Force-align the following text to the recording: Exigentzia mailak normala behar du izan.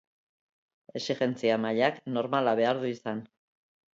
Exigentzia 0.99 1.59
mailak 1.67 2.01
normala 2.17 2.57
behar 2.63 2.83
du 2.85 2.91
izan. 2.95 3.21